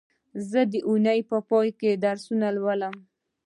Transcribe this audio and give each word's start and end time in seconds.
زه 0.49 0.61
د 0.71 0.73
اونۍ 0.87 1.19
په 1.29 1.37
پای 1.49 1.69
کې 1.79 1.91
درسونه 2.05 2.47
لولم 2.57 2.95